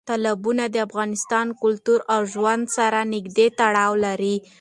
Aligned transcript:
تالابونه 0.09 0.63
د 0.69 0.75
افغان 0.87 1.11
کلتور 1.61 1.99
او 2.13 2.21
ژوند 2.33 2.63
سره 2.77 2.99
نږدې 3.13 3.47
تړاو 3.59 3.93
لري. 4.05 4.35